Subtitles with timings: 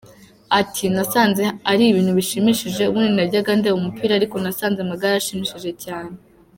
[0.59, 6.13] Ati “Nasanze ari ibintu bishimishije, ubundi najyaga ndeba umupira ariko nasanze amagare ashimishije cyane.